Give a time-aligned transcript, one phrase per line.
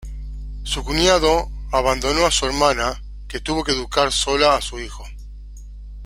[0.63, 5.05] Su cuñado abandonó a su hermana, que tuvo que educar sola a su hijo.